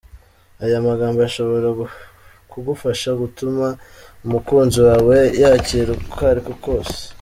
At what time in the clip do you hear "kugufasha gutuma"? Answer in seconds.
2.51-3.67